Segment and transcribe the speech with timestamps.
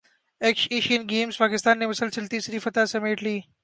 [0.69, 3.39] Asian Games Pakistan نے مسلسل تیسری فتح سمیٹ لی